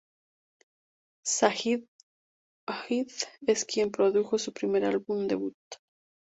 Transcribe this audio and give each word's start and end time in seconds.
Sajid-Wajid 1.27 3.11
es 3.45 3.65
quien 3.65 3.91
produjo 3.91 4.39
su 4.39 4.51
primer 4.51 4.83
álbum 4.83 5.27
debut. 5.27 5.55